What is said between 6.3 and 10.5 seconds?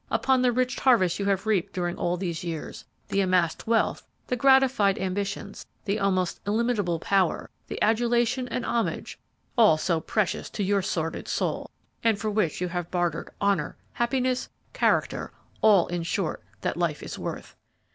illimitable power, the adulation and homage, all so precious